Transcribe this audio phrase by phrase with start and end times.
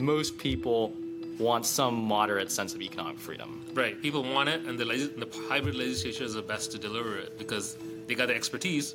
[0.00, 0.92] most people
[1.38, 3.64] want some moderate sense of economic freedom.
[3.74, 4.00] Right.
[4.02, 7.76] People want it, and the, the hybrid legislature is the best to deliver it because
[8.06, 8.94] they got the expertise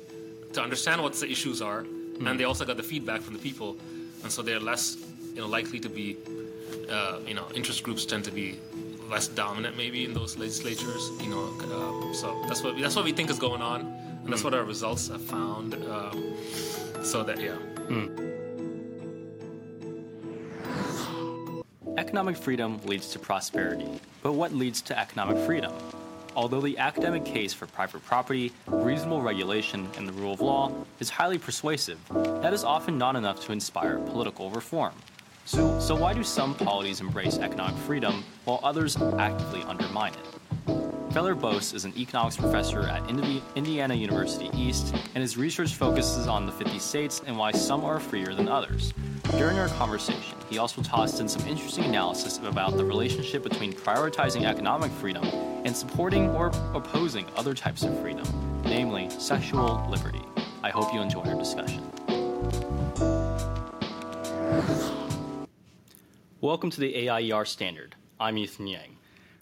[0.52, 2.28] to understand what the issues are, Hmm.
[2.28, 3.76] and they also got the feedback from the people,
[4.22, 4.96] and so they're less,
[5.34, 6.16] you know, likely to be,
[6.88, 8.58] uh, you know, interest groups tend to be
[9.10, 11.10] less dominant maybe in those legislatures.
[11.20, 14.44] You know, uh, so that's what that's what we think is going on, and that's
[14.44, 15.74] what our results have found.
[15.74, 16.36] Um,
[17.02, 17.56] so that yeah.
[22.14, 23.88] Economic freedom leads to prosperity,
[24.22, 25.72] but what leads to economic freedom?
[26.36, 30.70] Although the academic case for private property, reasonable regulation, and the rule of law
[31.00, 31.98] is highly persuasive,
[32.40, 34.92] that is often not enough to inspire political reform.
[35.44, 40.43] So, so why do some polities embrace economic freedom while others actively undermine it?
[41.14, 43.08] Feler Bose is an economics professor at
[43.54, 48.00] Indiana University East, and his research focuses on the 50 states and why some are
[48.00, 48.92] freer than others.
[49.38, 54.44] During our conversation, he also tossed in some interesting analysis about the relationship between prioritizing
[54.44, 55.22] economic freedom
[55.64, 58.26] and supporting or opposing other types of freedom,
[58.64, 60.22] namely sexual liberty.
[60.64, 61.80] I hope you enjoy our discussion.
[66.40, 67.94] Welcome to the AIER Standard.
[68.18, 68.96] I'm Ethan Yang.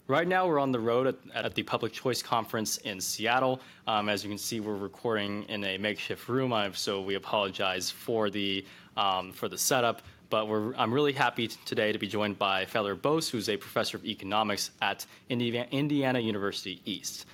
[0.07, 3.61] Right now, we're on the road at, at the Public Choice Conference in Seattle.
[3.87, 7.89] Um, as you can see, we're recording in a makeshift room, I've, so we apologize
[7.89, 8.65] for the
[8.97, 10.01] um, for the setup.
[10.29, 13.95] But we're, I'm really happy today to be joined by Feler Bose, who's a professor
[13.95, 17.25] of economics at Indiana, Indiana University East.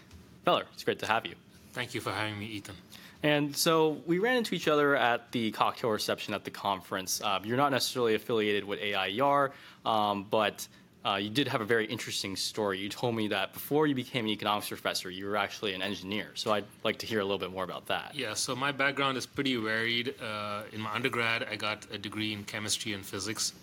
[0.45, 1.34] Feler, it's great to have you.
[1.73, 2.75] Thank you for having me, Ethan.
[3.23, 7.20] And so we ran into each other at the cocktail reception at the conference.
[7.20, 9.53] Uh, you're not necessarily affiliated with AIER,
[9.88, 10.67] um, but
[11.05, 12.80] uh, you did have a very interesting story.
[12.80, 16.31] You told me that before you became an economics professor, you were actually an engineer.
[16.36, 18.14] So I'd like to hear a little bit more about that.
[18.16, 20.16] Yeah, so my background is pretty varied.
[20.22, 23.53] Uh, in my undergrad, I got a degree in chemistry and physics,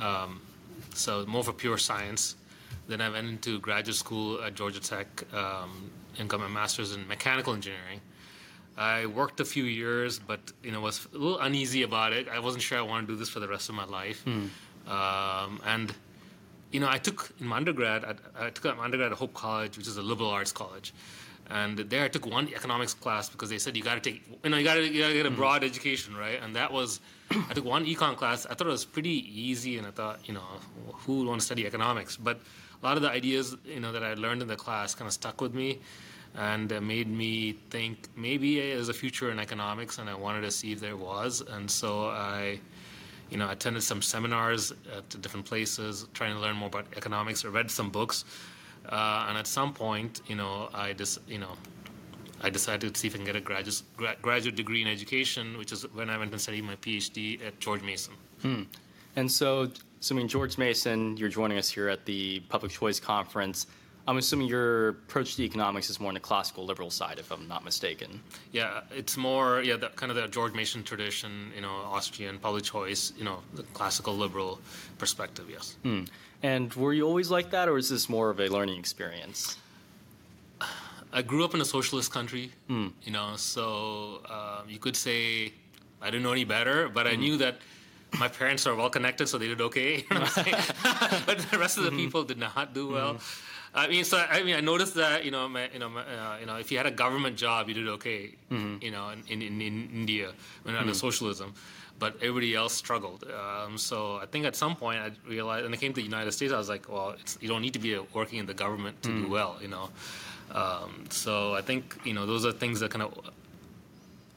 [0.00, 0.40] um,
[0.94, 2.36] so more for pure science.
[2.88, 7.06] Then I went into graduate school at Georgia Tech um, and got my master's in
[7.06, 8.00] mechanical engineering.
[8.78, 12.28] I worked a few years, but you know was a little uneasy about it.
[12.28, 14.26] I wasn't sure I wanted to do this for the rest of my life,
[14.88, 15.92] um, and
[16.70, 19.76] you know, I took in my undergrad, I, I took my undergrad at Hope College,
[19.76, 20.92] which is a liberal arts college,
[21.50, 24.50] and there I took one economics class because they said you got to take, you
[24.50, 26.40] know, you got to you got to get a broad education, right?
[26.42, 27.00] And that was,
[27.48, 28.46] I took one econ class.
[28.46, 30.44] I thought it was pretty easy, and I thought, you know,
[30.92, 32.16] who would want to study economics?
[32.16, 32.38] But
[32.80, 35.12] a lot of the ideas, you know, that I learned in the class kind of
[35.12, 35.80] stuck with me,
[36.36, 40.52] and uh, made me think maybe there's a future in economics, and I wanted to
[40.52, 42.60] see if there was, and so I
[43.30, 47.44] you know, I attended some seminars at different places, trying to learn more about economics.
[47.44, 48.24] I read some books,
[48.88, 51.56] uh, and at some point, you know, I just, you know,
[52.42, 53.82] I decided to see if I can get a graduate
[54.22, 57.82] graduate degree in education, which is when I went and studied my PhD at George
[57.82, 58.14] Mason.
[59.16, 59.70] And so,
[60.00, 63.66] so I mean, George Mason, you're joining us here at the Public Choice Conference.
[64.08, 67.46] I'm assuming your approach to economics is more on the classical liberal side, if I'm
[67.46, 68.20] not mistaken.
[68.52, 72.64] Yeah, it's more yeah, the, kind of the George Mason tradition, you know, Austrian public
[72.64, 74.60] choice, you know, the classical liberal
[74.98, 75.46] perspective.
[75.50, 75.76] Yes.
[75.82, 76.04] Hmm.
[76.42, 79.56] And were you always like that, or is this more of a learning experience?
[81.12, 82.88] I grew up in a socialist country, hmm.
[83.02, 85.52] you know, so um, you could say
[86.00, 87.20] I didn't know any better, but I hmm.
[87.20, 87.58] knew that
[88.18, 90.04] my parents are well connected, so they did okay.
[90.10, 90.56] You know what I'm saying?
[91.26, 93.18] but the rest of the people did not do well.
[93.72, 96.38] I mean, so I mean, I noticed that you know, my, you know, my, uh,
[96.40, 98.34] you know, if you had a government job, you did okay.
[98.82, 100.32] You know, in, in, in India
[100.64, 101.54] when under socialism,
[101.98, 103.24] but everybody else struggled.
[103.24, 106.32] Um, so I think at some point I realized, and I came to the United
[106.32, 109.00] States, I was like, well, it's, you don't need to be working in the government
[109.04, 109.56] to do well.
[109.62, 109.88] You know,
[110.52, 113.12] um, so I think you know those are things that kind of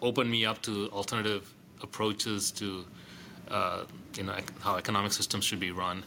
[0.02, 1.52] opened me up to alternative
[1.82, 2.86] approaches to
[3.50, 3.84] uh,
[4.16, 6.04] you know how economic systems should be run.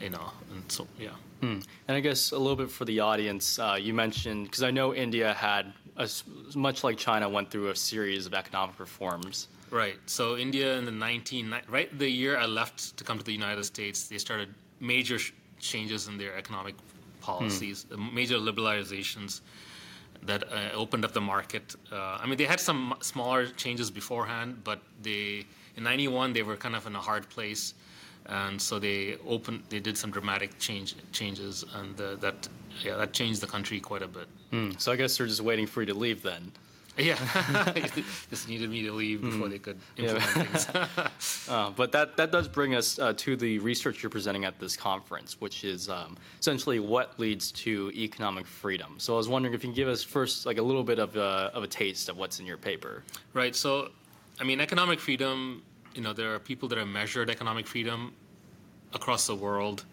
[0.00, 1.10] You know, and so yeah.
[1.42, 4.94] And I guess a little bit for the audience, uh, you mentioned because I know
[4.94, 6.08] India had, a
[6.54, 9.48] much like China, went through a series of economic reforms.
[9.70, 9.96] Right.
[10.06, 13.64] So India in the 19 right the year I left to come to the United
[13.64, 14.48] States, they started
[14.80, 16.74] major sh- changes in their economic
[17.20, 19.40] policies, uh, major liberalizations
[20.24, 21.74] that uh, opened up the market.
[21.90, 25.46] Uh, I mean, they had some smaller changes beforehand, but they
[25.76, 27.74] in '91 they were kind of in a hard place,
[28.26, 29.62] and so they opened.
[29.68, 32.48] They did some dramatic change changes, and uh, that
[32.84, 34.28] yeah that changed the country quite a bit.
[34.78, 36.52] So I guess they're just waiting for you to leave then.
[36.98, 37.16] Yeah,
[38.28, 41.48] just needed me to leave before they could implement things.
[41.48, 44.76] Uh, but that, that does bring us uh, to the research you're presenting at this
[44.76, 48.96] conference, which is um, essentially what leads to economic freedom.
[48.98, 51.16] So I was wondering if you can give us first like a little bit of
[51.16, 53.02] a, of a taste of what's in your paper.
[53.32, 53.56] Right.
[53.56, 53.88] So,
[54.38, 55.62] I mean, economic freedom.
[55.94, 58.12] You know, there are people that have measured economic freedom,
[58.94, 59.84] across the world,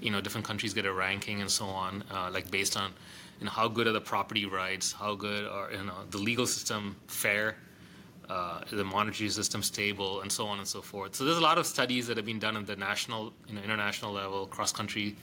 [0.00, 2.92] you know, different countries get a ranking and so on, uh, like based on,
[3.38, 6.46] you know, how good are the property rights, how good are you know the legal
[6.46, 7.56] system fair,
[8.28, 11.14] uh, the monetary system stable, and so on and so forth.
[11.14, 13.62] So there's a lot of studies that have been done at the national, you know,
[13.62, 15.16] international level, cross country.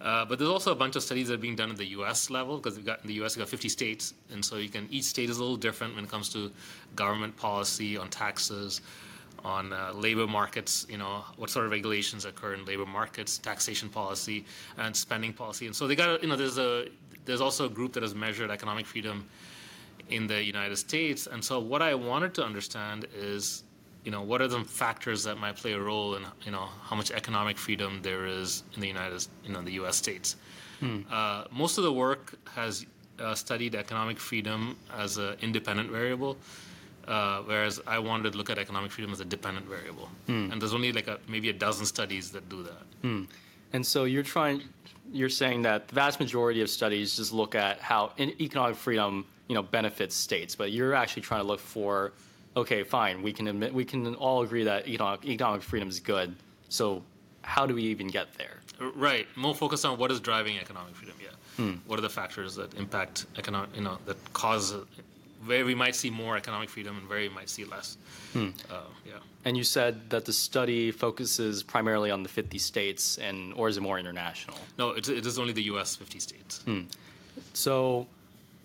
[0.00, 2.28] Uh, but there's also a bunch of studies that are being done at the U.S.
[2.28, 3.36] level because we've got in the U.S.
[3.36, 6.04] we've got 50 states, and so you can each state is a little different when
[6.04, 6.50] it comes to
[6.96, 8.80] government policy on taxes,
[9.44, 13.88] on uh, labor markets, you know, what sort of regulations occur in labor markets, taxation
[13.88, 14.44] policy,
[14.78, 15.66] and spending policy.
[15.66, 16.88] And so they got, you know, there's a
[17.24, 19.26] there's also a group that has measured economic freedom
[20.08, 21.26] in the United States.
[21.26, 23.64] And so what I wanted to understand is,
[24.04, 26.96] you know, what are the factors that might play a role in, you know, how
[26.96, 29.96] much economic freedom there is in the United, you know, the U.S.
[29.96, 30.36] states.
[30.80, 31.00] Hmm.
[31.10, 32.84] Uh, most of the work has
[33.18, 36.36] uh, studied economic freedom as an independent variable.
[37.06, 40.08] Uh, whereas I wanted to look at economic freedom as a dependent variable.
[40.28, 40.52] Mm.
[40.52, 43.02] And there's only like a, maybe a dozen studies that do that.
[43.02, 43.26] Mm.
[43.74, 44.62] And so you're trying,
[45.12, 49.54] you're saying that the vast majority of studies just look at how economic freedom, you
[49.54, 52.12] know, benefits states, but you're actually trying to look for,
[52.56, 56.34] okay, fine, we can admit, we can all agree that economic, economic freedom is good.
[56.68, 57.02] So
[57.42, 58.60] how do we even get there?
[58.94, 59.26] Right.
[59.36, 61.16] More focused on what is driving economic freedom.
[61.20, 61.30] Yeah.
[61.56, 61.74] Hmm.
[61.86, 64.74] What are the factors that impact economic, you know, that cause
[65.46, 67.96] where we might see more economic freedom and where we might see less.
[68.32, 68.50] Hmm.
[68.70, 69.12] Uh, yeah.
[69.44, 73.76] And you said that the study focuses primarily on the 50 states, and or is
[73.76, 74.56] it more international?
[74.78, 75.96] No, it, it is only the U.S.
[75.96, 76.62] 50 states.
[76.62, 76.82] Hmm.
[77.52, 78.06] So,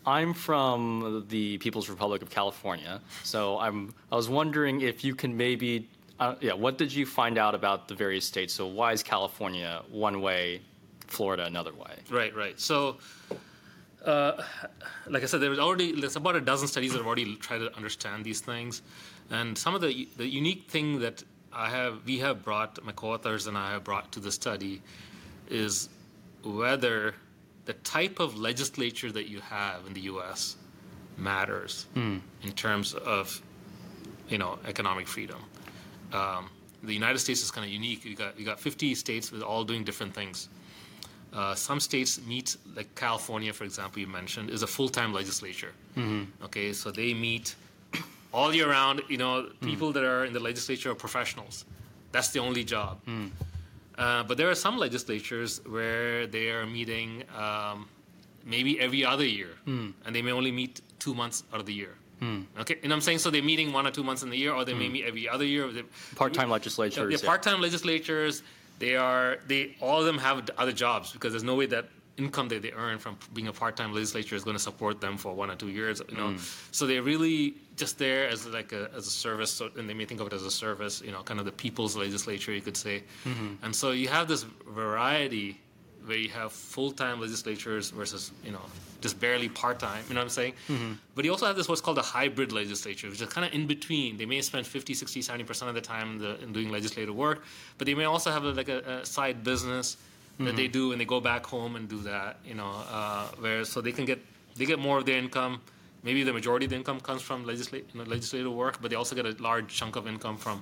[0.06, 3.02] I'm from the People's Republic of California.
[3.24, 5.88] So I'm I was wondering if you can maybe
[6.20, 8.54] uh, yeah, what did you find out about the various states?
[8.54, 10.62] So why is California one way,
[11.08, 11.96] Florida another way?
[12.10, 12.60] Right, right.
[12.60, 12.98] So
[14.06, 14.42] uh,
[15.08, 17.76] like I said, there's already there's about a dozen studies that have already tried to
[17.76, 18.82] understand these things,
[19.30, 23.48] and some of the the unique thing that I have we have brought my co-authors
[23.48, 24.82] and I have brought to the study
[25.50, 25.90] is
[26.44, 27.16] whether
[27.66, 30.56] the type of legislature that you have in the U.S.
[31.18, 32.22] matters mm.
[32.44, 33.42] in terms of
[34.30, 35.44] you know economic freedom.
[36.14, 36.50] Um,
[36.84, 38.06] the United States is kind of unique.
[38.06, 40.50] You got you got 50 states with all doing different things.
[41.32, 45.74] Uh, some states meet, like California, for example, you mentioned, is a full-time legislature.
[45.96, 46.44] Mm-hmm.
[46.46, 47.56] Okay, so they meet
[48.32, 49.02] all year round.
[49.10, 49.94] You know, people mm.
[49.94, 51.66] that are in the legislature are professionals.
[52.12, 53.00] That's the only job.
[53.06, 53.30] Mm.
[53.98, 57.88] Uh, but there are some legislatures where they are meeting um,
[58.46, 59.94] maybe every other year, mm.
[60.06, 61.96] and they may only meet two months out of the year.
[62.22, 62.46] Mm.
[62.62, 64.66] Okay, and I'm saying so they're meeting one or two months in the year, or
[64.66, 65.70] they may meet every other year.
[66.16, 67.22] Part-time legislatures.
[67.22, 68.42] Yeah, part-time legislatures
[68.80, 71.86] they are they all of them have other jobs because there's no way that
[72.18, 75.34] income that they earn from being a part-time legislature is going to support them for
[75.34, 76.74] one or two years you know mm.
[76.74, 80.04] so they're really just there as like a, as a service so, and they may
[80.04, 82.76] think of it as a service you know kind of the people's legislature you could
[82.76, 83.54] say mm-hmm.
[83.64, 85.60] and so you have this variety
[86.06, 88.66] where you have full-time legislatures versus you know
[89.02, 90.94] just barely part-time you know what i'm saying mm-hmm.
[91.16, 93.68] but you also have this what's called a hybrid legislature which is kind of in
[93.68, 97.16] between they may spend 50 60 70% of the time in, the, in doing legislative
[97.16, 97.44] work
[97.78, 99.98] but they may also have a, like a, a, side business
[100.38, 100.56] that mm-hmm.
[100.56, 103.82] they do and they go back home and do that you know uh, where so
[103.82, 104.20] they can get
[104.56, 105.62] they get more of their income
[106.04, 108.96] maybe the majority of the income comes from legislate, you know, legislative work but they
[108.96, 110.62] also get a large chunk of income from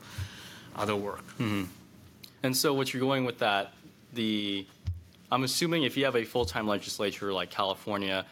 [0.75, 1.63] other work mm-hmm.
[2.43, 3.73] and so what you're going with that
[4.13, 4.65] the
[5.31, 8.25] I'm assuming if you have a full time legislature like California,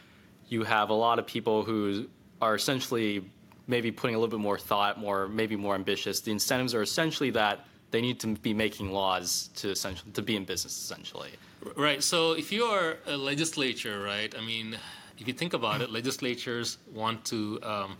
[0.47, 2.07] you have a lot of people who
[2.41, 3.29] are essentially
[3.67, 6.21] maybe putting a little bit more thought, more maybe more ambitious.
[6.21, 10.35] The incentives are essentially that they need to be making laws to essentially to be
[10.35, 11.31] in business essentially.
[11.75, 12.03] Right.
[12.03, 14.33] So if you are a legislature, right?
[14.37, 14.77] I mean,
[15.17, 17.59] if you think about it, legislatures want to.
[17.63, 17.97] Um,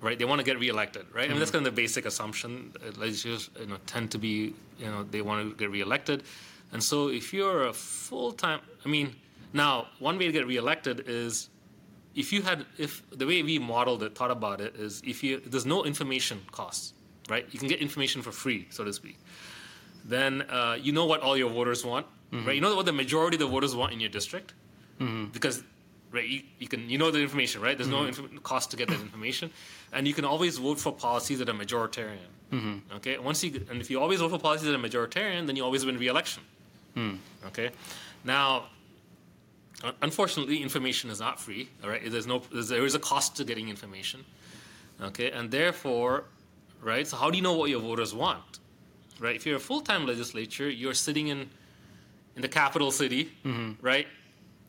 [0.00, 1.22] right, they want to get reelected, right?
[1.22, 1.24] Mm-hmm.
[1.24, 1.58] I mean, that's mm-hmm.
[1.58, 2.72] kind of the basic assumption.
[2.96, 6.22] Legislatures, you know, tend to be, you know, they want to get reelected
[6.74, 9.14] and so if you're a full time, I mean,
[9.52, 11.48] now one way to get reelected is
[12.16, 15.40] if you had, if the way we modeled it, thought about it, is if you,
[15.46, 16.92] there's no information costs,
[17.30, 17.46] right?
[17.52, 19.18] You can get information for free, so to speak.
[20.04, 22.44] Then uh, you know what all your voters want, mm-hmm.
[22.44, 22.56] right?
[22.56, 24.52] You know what the majority of the voters want in your district,
[24.98, 25.26] mm-hmm.
[25.26, 25.62] because
[26.10, 27.78] right, you, you, can you know the information, right?
[27.78, 28.20] There's mm-hmm.
[28.20, 29.52] no inf- cost to get that information,
[29.92, 32.32] and you can always vote for policies that are majoritarian.
[32.52, 32.96] Mm-hmm.
[32.96, 35.64] Okay, once you and if you always vote for policies that are majoritarian, then you
[35.64, 36.42] always win re-election.
[36.94, 37.16] Hmm.
[37.46, 37.70] Okay.
[38.24, 38.64] Now,
[40.02, 41.68] unfortunately, information is not free.
[41.82, 42.02] All right.
[42.10, 42.42] There's no.
[42.52, 44.24] There's, there is a cost to getting information.
[45.02, 45.30] Okay.
[45.30, 46.24] And therefore,
[46.82, 47.06] right.
[47.06, 48.60] So how do you know what your voters want?
[49.20, 49.36] Right.
[49.36, 51.48] If you're a full-time legislature, you're sitting in
[52.36, 53.72] in the capital city, mm-hmm.
[53.80, 54.06] right?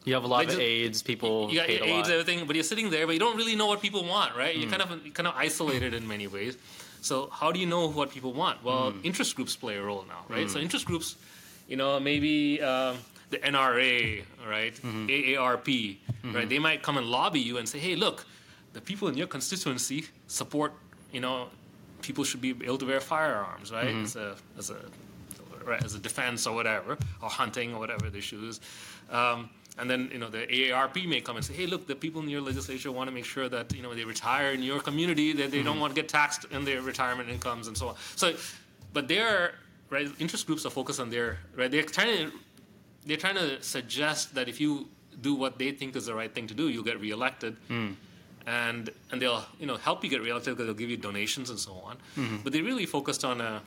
[0.03, 1.50] You have a lot Legis- of aides, people.
[1.50, 4.03] You got aides, everything, but you're sitting there, but you don't really know what people
[4.05, 4.55] want, right?
[4.55, 4.62] Mm.
[4.62, 6.58] You're kind of you're kind of isolated in many ways.
[7.01, 8.63] So how do you know what people want?
[8.63, 9.00] Well, Hmm.
[9.03, 10.50] interest groups play a role now, right?
[10.50, 11.15] So interest groups,
[11.67, 12.98] you know, maybe um,
[13.29, 15.07] the NRA, right, Mm-hmm.
[15.07, 15.98] AARP,
[16.34, 16.48] right?
[16.48, 18.25] They might come and lobby you and say, hey, look,
[18.74, 20.74] the people in your constituency support,
[21.12, 21.48] you know,
[22.01, 23.88] people should be able to wear firearms, right?
[23.88, 24.03] Mm-hmm.
[24.03, 24.77] As a as a
[25.65, 28.60] right, as a defense or whatever, or hunting or whatever the issue is.
[29.10, 32.22] Um, and then you know the AARP may come and say, hey, look, the people
[32.22, 35.34] in your legislature want to make sure that you know they retire in your community,
[35.34, 37.95] that they don't want to get taxed in their retirement incomes and so on.
[38.15, 38.36] So,
[38.93, 39.55] but their
[39.89, 41.70] right interest groups are focused on their right.
[41.70, 42.32] They're trying to
[43.06, 44.89] they're trying to suggest that if you
[45.22, 47.56] do what they think is the right thing to do, you'll get reelected.
[47.68, 47.92] Hmm.
[48.48, 51.60] And, and they'll you know help you get reelected because they'll give you donations and
[51.60, 51.98] so on.
[52.15, 52.38] Hmm.
[52.44, 53.60] But they're really focused on uh,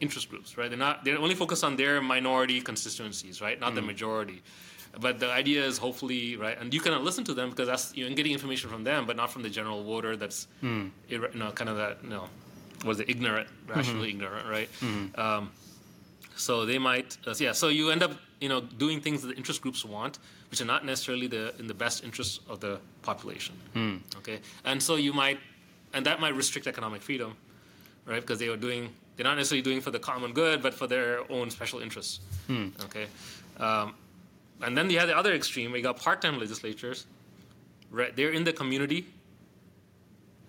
[0.00, 0.70] interest groups, right?
[0.70, 3.60] They're not they're only focused on their minority constituencies, right?
[3.60, 3.88] Not the hmm.
[3.88, 4.42] majority.
[4.98, 8.10] But the idea is hopefully right, and you can listen to them because that's you're
[8.10, 10.16] getting information from them, but not from the general voter.
[10.16, 10.48] That's
[11.10, 12.24] irre- you know kind of that you know
[12.84, 14.68] was it ignorant, rationally ignorant, right?
[15.16, 15.50] Um,
[16.36, 17.52] so they might, uh, yeah.
[17.52, 20.18] So you end up, you know, doing things that the interest groups want,
[20.50, 23.54] which are not necessarily the in the best interest of the population.
[24.18, 25.38] Okay, and so you might,
[25.92, 27.36] and that might restrict economic freedom,
[28.06, 28.20] right?
[28.22, 31.30] Because they are doing, they're not necessarily doing for the common good, but for their
[31.30, 32.20] own special interests.
[32.86, 33.06] Okay,
[33.58, 33.94] um,
[34.62, 35.70] and then you have the other extreme.
[35.70, 37.06] where You got part-time legislatures,
[37.90, 38.14] right?
[38.16, 39.06] They're in the community.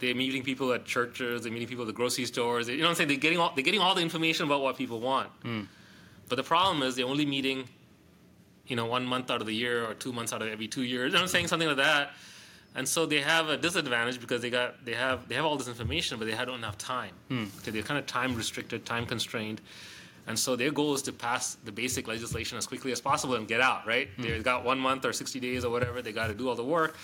[0.02, 1.44] They're meeting people at churches.
[1.44, 2.68] They're meeting people at the grocery stores.
[2.68, 3.10] They, you know what I'm saying?
[3.10, 5.30] They're getting all they're getting all the information about what people want.
[5.44, 5.62] Hmm.
[6.28, 7.66] But the problem is they're only meeting,
[8.66, 10.84] you know, one month out of the year or two months out of every two
[10.84, 11.10] years.
[11.10, 11.48] You know what I'm saying?
[11.48, 12.12] Something like that.
[12.74, 15.68] And so they have a disadvantage because they got they have they have all this
[15.68, 17.14] information, but they don't enough time.
[17.30, 17.46] Hmm.
[17.60, 19.62] Okay, they're kind of time restricted, time constrained.
[20.28, 23.48] And so their goal is to pass the basic legislation as quickly as possible and
[23.48, 24.10] get out, right?
[24.16, 24.24] Hmm.
[24.24, 26.02] They've got one month or 60 days or whatever.
[26.02, 26.98] They got to do all the work.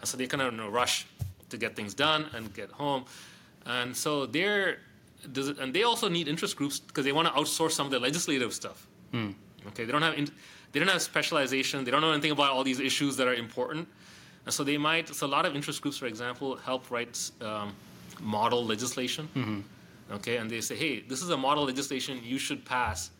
[0.00, 1.06] And so they kind of in a rush
[1.50, 3.04] to get things done and get home.
[3.66, 4.78] And so they're,
[5.32, 7.92] does it, and they also need interest groups because they want to outsource some of
[7.92, 8.86] the legislative stuff.
[9.68, 10.28] Okay, they don't have in,
[10.72, 11.84] they don't have specialization.
[11.84, 13.88] They don't know anything about all these issues that are important.
[14.44, 15.08] And so they might.
[15.08, 17.74] So a lot of interest groups, for example, help write um,
[18.20, 19.28] model legislation.
[20.10, 23.10] Okay, and they say, hey, this is a model legislation you should pass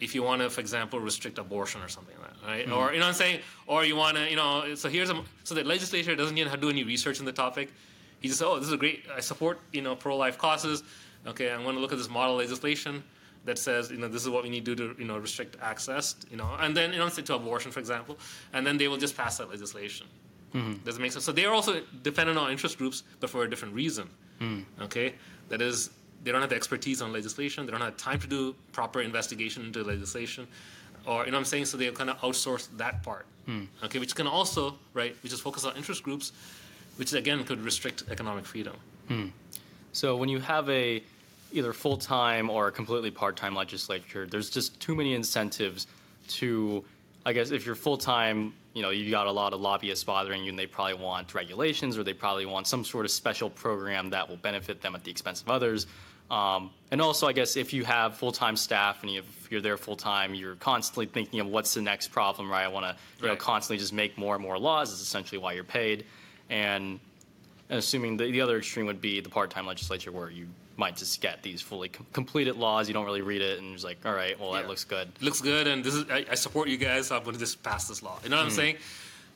[0.00, 2.66] if you want to, for example, restrict abortion or something right?
[2.66, 2.72] Hmm.
[2.72, 3.40] Or you know what I'm saying?
[3.66, 6.60] Or you want to, you know, so here's a so the legislature doesn't even have
[6.60, 7.72] to do any research in the topic.
[8.20, 9.04] He just, oh, this is a great.
[9.14, 10.82] I support, you know, pro-life causes.
[11.26, 13.02] Okay, I'm going to look at this model legislation
[13.44, 15.56] that says, you know, this is what we need to do to, you know, restrict
[15.62, 18.18] access, you know, and then you know, say to abortion, for example,
[18.52, 20.06] and then they will just pass that legislation.
[20.54, 20.84] Mm-hmm.
[20.84, 21.24] Does it make sense?
[21.24, 24.08] So they are also dependent on interest groups, but for a different reason.
[24.40, 24.64] Mm.
[24.82, 25.14] Okay,
[25.48, 25.90] that is,
[26.22, 27.66] they don't have the expertise on legislation.
[27.66, 30.46] They don't have time to do proper investigation into legislation,
[31.06, 31.66] or you know what I'm saying.
[31.66, 33.26] So they kind of outsource that part.
[33.46, 33.64] Hmm.
[33.84, 36.32] Okay, which can also right, which is focus on interest groups,
[36.96, 38.76] which again could restrict economic freedom.
[39.08, 39.26] Hmm.
[39.92, 41.02] So when you have a
[41.52, 45.86] either full time or a completely part time legislature, there's just too many incentives
[46.28, 46.84] to,
[47.24, 50.44] I guess, if you're full time, you know, you've got a lot of lobbyists bothering
[50.44, 54.10] you, and they probably want regulations or they probably want some sort of special program
[54.10, 55.86] that will benefit them at the expense of others.
[56.30, 59.60] Um, and also, I guess if you have full time staff and you if you're
[59.60, 62.64] there full time, you're constantly thinking of what's the next problem, right?
[62.64, 64.92] I want to, you know, constantly just make more and more laws.
[64.92, 66.04] Is essentially why you're paid,
[66.50, 67.00] and
[67.70, 71.42] assuming the, the other extreme would be the part-time legislature where you might just get
[71.42, 74.38] these fully com- completed laws, you don't really read it, and it's like, all right,
[74.38, 75.08] well, that looks good.
[75.20, 77.08] looks good, and this is I, I support you guys.
[77.08, 78.18] So I'm going to just pass this law.
[78.22, 78.76] You know what I'm saying?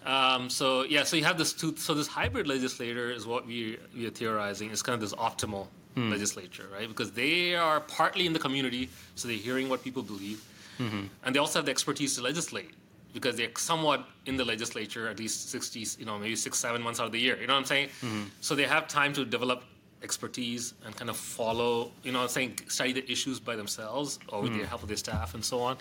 [0.05, 1.77] Um, so yeah, so you have this two.
[1.77, 5.69] So this hybrid legislator is what we we are theorizing is kind of this optimal
[5.95, 6.11] Hmm.
[6.11, 6.89] legislature, right?
[6.89, 10.43] Because they are partly in the community, so they're hearing what people believe,
[10.79, 11.05] mm-hmm.
[11.25, 12.71] and they also have the expertise to legislate
[13.13, 16.99] because they're somewhat in the legislature at least 60, you know, maybe six, seven months
[16.99, 17.39] out of the year.
[17.39, 17.89] You know what I'm saying?
[17.89, 18.23] Mm-hmm.
[18.41, 19.65] So they have time to develop
[20.03, 24.19] expertise and kind of follow, you know, what I'm saying study the issues by themselves
[24.29, 24.67] or with the mm.
[24.67, 25.77] help of their staff and so on.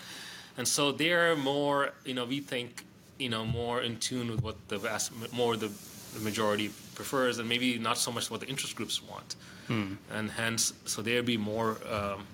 [0.58, 2.84] And so they're more, you know, we think,
[3.18, 5.72] you know, more in tune with what the vast, more the,
[6.14, 9.36] the majority prefers, and maybe not so much what the interest groups want.
[10.12, 12.26] And hence, so they'd be more, um,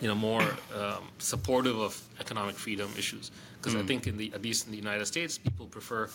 [0.00, 0.42] you know, more
[0.76, 3.30] um, supportive of economic freedom issues.
[3.60, 6.08] Because I think in the, at least in the United States, people prefer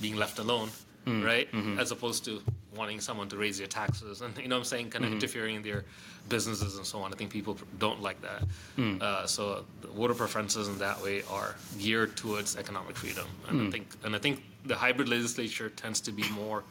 [0.00, 0.68] being left alone,
[1.06, 1.48] right,
[1.78, 2.42] as opposed to
[2.76, 5.16] wanting someone to raise their taxes and you know what I'm saying, kind of mm-hmm.
[5.16, 5.84] interfering in their
[6.28, 7.12] businesses and so on.
[7.12, 8.44] I think people don't like that.
[8.76, 9.02] Mm.
[9.02, 13.64] Uh, so the voter preferences in that way are geared towards economic freedom, and I
[13.64, 13.72] mm.
[13.72, 16.62] think and I think the hybrid legislature tends to be more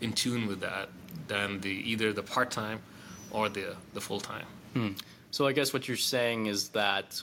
[0.00, 0.88] in tune with that
[1.28, 2.80] than the either the part time
[3.30, 4.46] or the the full time.
[4.74, 4.98] Mm.
[5.30, 7.20] So I guess what you're saying is that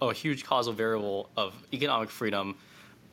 [0.00, 2.56] oh, a huge causal variable of economic freedom,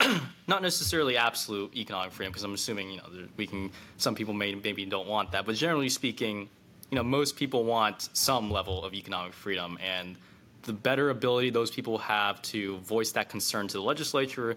[0.48, 3.72] not necessarily absolute economic freedom, because I'm assuming you know there- we can.
[3.98, 6.50] Some people may maybe don't want that, but generally speaking,
[6.90, 10.16] you know most people want some level of economic freedom, and
[10.64, 14.56] the better ability those people have to voice that concern to the legislature,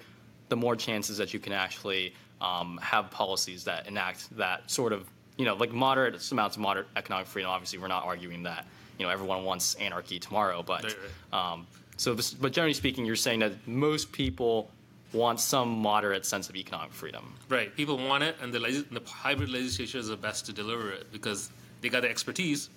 [0.49, 5.09] the more chances that you can actually um, have policies that enact that sort of
[5.37, 7.51] you know like moderate amounts of moderate economic freedom.
[7.51, 8.67] Obviously, we're not arguing that
[8.99, 10.95] you know everyone wants anarchy tomorrow, but
[11.33, 14.71] um, so this, but generally speaking, you're saying that most people
[15.15, 17.35] want some moderate sense of economic freedom.
[17.49, 17.75] Right.
[17.75, 21.13] People want it, and the, legis- the hybrid legislature is the best to deliver it
[21.13, 22.69] because they got the expertise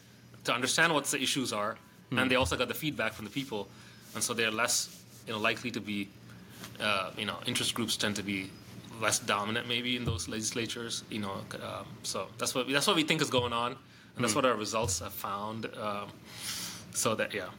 [0.43, 1.77] to understand what the issues are,
[2.11, 3.67] and they also got the feedback from the people,
[4.13, 6.07] and so they're less you know likely to be,
[6.79, 8.49] uh, you know, interest groups tend to be
[9.01, 11.03] less dominant maybe in those legislatures.
[11.09, 13.75] You know, um, so that's what that's what we think is going on,
[14.15, 15.65] and that's what our results have found.
[15.77, 16.09] Um,
[16.93, 17.49] so that yeah.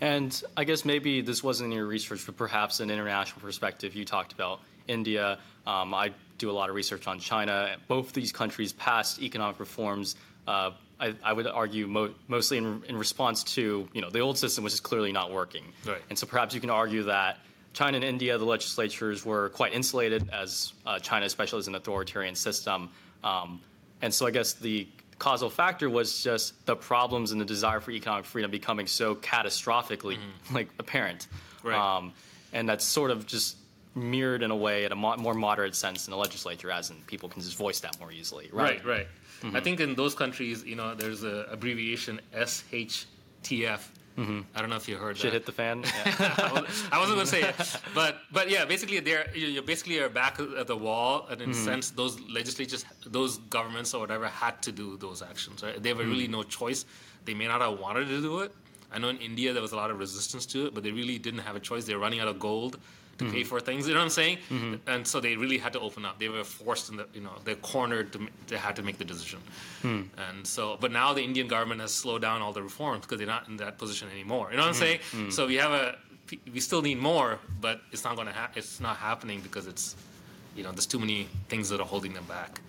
[0.00, 3.94] And I guess maybe this wasn't in your research, but perhaps an international perspective.
[3.94, 5.38] You talked about India.
[5.66, 7.76] Um, I do a lot of research on China.
[7.88, 10.16] Both these countries passed economic reforms.
[10.46, 14.38] Uh, I, I would argue mo- mostly in, in response to you know the old
[14.38, 15.64] system, which is clearly not working.
[15.86, 16.02] Right.
[16.10, 17.38] And so perhaps you can argue that
[17.72, 22.34] China and India, the legislatures were quite insulated, as uh, China, especially, is an authoritarian
[22.34, 22.90] system.
[23.24, 23.60] Um,
[24.02, 24.86] and so I guess the
[25.24, 30.18] causal factor was just the problems and the desire for economic freedom becoming so catastrophically
[30.52, 31.28] like apparent.
[31.62, 31.78] Right.
[31.78, 32.12] Um,
[32.52, 33.56] and that's sort of just
[33.94, 36.96] mirrored in a way at a mo- more moderate sense in the legislature, as in
[37.06, 38.50] people can just voice that more easily.
[38.52, 38.84] Right.
[38.84, 39.06] Right,
[39.44, 39.56] right.
[39.56, 43.80] I think in those countries, you know, there's a abbreviation SHTF.
[44.18, 44.40] Mm-hmm.
[44.54, 45.38] I don't know if you heard Shit that.
[45.38, 45.82] hit the fan.
[46.06, 46.34] Yeah.
[46.92, 47.56] I wasn't- going to say it,
[47.94, 51.50] but but yeah, basically they're you you basically are back at the wall, and in
[51.50, 51.64] a mm-hmm.
[51.64, 55.62] sense, those legislatures, those governments or whatever had to do those actions.
[55.62, 55.82] Right?
[55.82, 56.32] They have really mm-hmm.
[56.32, 56.86] no choice.
[57.24, 58.52] They may not have wanted to do it.
[58.92, 61.18] I know in India there was a lot of resistance to it, but they really
[61.18, 61.84] didn't have a choice.
[61.84, 62.78] They're running out of gold
[63.18, 63.48] to pay mm-hmm.
[63.48, 63.86] for things.
[63.86, 64.38] You know what I'm saying?
[64.50, 64.88] Mm-hmm.
[64.88, 66.18] And so they really had to open up.
[66.18, 69.04] They were forced in the you know they're cornered to they had to make the
[69.04, 69.40] decision.
[69.82, 70.02] Hmm.
[70.28, 73.26] And so, but now the Indian government has slowed down all the reforms because they're
[73.26, 74.48] not in that position anymore.
[74.50, 74.80] You know what I'm hmm.
[74.80, 75.00] saying?
[75.10, 75.30] Hmm.
[75.30, 75.96] So we have a
[76.52, 79.96] we still need more, but it's not going to ha- it's not happening because it's
[80.56, 82.60] you know there's too many things that are holding them back.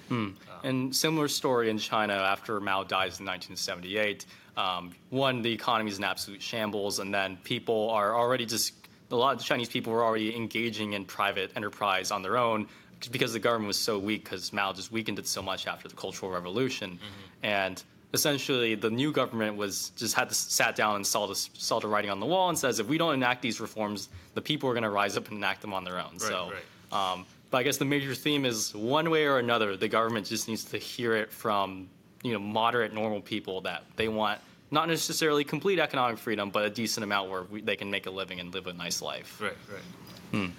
[0.49, 4.25] Uh, and similar story in China after Mao dies in 1978.
[4.57, 8.73] Um, one, the economy is in absolute shambles, and then people are already just
[9.15, 12.67] a lot of Chinese people were already engaging in private enterprise on their own
[13.11, 15.95] because the government was so weak because Mao just weakened it so much after the
[15.95, 16.99] Cultural Revolution,
[17.43, 21.79] and essentially the new government was just had to sat down and saw the saw
[21.79, 24.69] the writing on the wall and says if we don't enact these reforms, the people
[24.69, 26.19] are going to rise up and enact them on their own.
[26.19, 26.51] so.
[26.51, 27.11] right.
[27.11, 30.47] Um, but I guess the major theme is one way or another, the government just
[30.47, 31.87] needs to hear it from
[32.23, 34.39] you know moderate, normal people that they want
[34.71, 38.11] not necessarily complete economic freedom, but a decent amount where we, they can make a
[38.11, 39.41] living and live a nice life.
[39.41, 40.49] Right, right.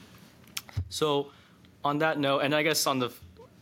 [0.89, 1.33] So,
[1.85, 3.11] on that note, and I guess on the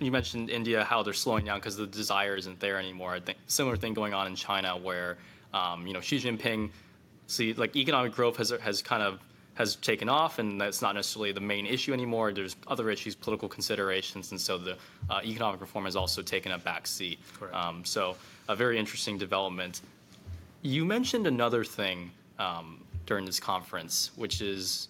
[0.01, 3.15] you mentioned India, how they're slowing down because the desire isn't there anymore.
[3.15, 5.19] I think similar thing going on in China, where
[5.53, 6.71] um, you know Xi Jinping,
[7.27, 9.21] see like economic growth has has kind of
[9.55, 12.33] has taken off, and that's not necessarily the main issue anymore.
[12.33, 14.77] There's other issues, political considerations, and so the
[15.09, 17.21] uh, economic reform has also taken a back seat.
[17.39, 17.55] Correct.
[17.55, 18.17] Um, so
[18.49, 19.81] a very interesting development.
[20.65, 24.89] You mentioned another thing um, during this conference, which is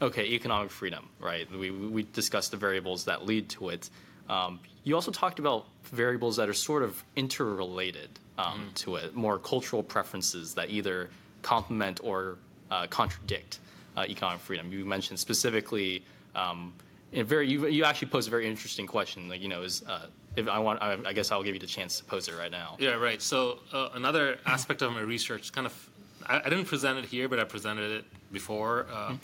[0.00, 1.50] okay, economic freedom, right?
[1.50, 3.90] We, we discussed the variables that lead to it.
[4.28, 9.40] Um, you also talked about variables that are sort of interrelated um, to it, more
[9.40, 11.10] cultural preferences that either
[11.42, 12.38] complement or
[12.70, 13.58] uh, contradict
[13.96, 14.70] uh, economic freedom.
[14.70, 16.04] You mentioned specifically.
[16.36, 16.72] Um,
[17.10, 19.28] in very, you, you actually posed a very interesting question.
[19.28, 20.06] Like, you know, is uh,
[20.38, 22.50] if I want, I, I guess I'll give you the chance to pose it right
[22.50, 22.76] now.
[22.78, 23.20] Yeah, right.
[23.20, 25.90] So uh, another aspect of my research, kind of,
[26.26, 29.14] I, I didn't present it here, but I presented it before, uh,